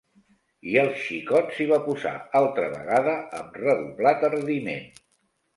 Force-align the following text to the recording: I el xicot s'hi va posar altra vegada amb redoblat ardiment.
I 0.71 0.77
el 0.83 0.87
xicot 1.01 1.53
s'hi 1.57 1.67
va 1.73 1.79
posar 1.87 2.13
altra 2.41 2.71
vegada 2.73 3.15
amb 3.43 3.63
redoblat 3.63 4.27
ardiment. 4.31 4.91